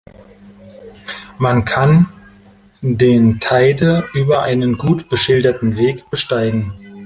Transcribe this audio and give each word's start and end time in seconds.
Man 1.37 1.63
kann 1.63 2.07
den 2.81 3.39
Teide 3.39 4.09
über 4.15 4.41
einen 4.41 4.79
gut 4.79 5.09
beschilderten 5.09 5.77
Weg 5.77 6.09
besteigen. 6.09 6.73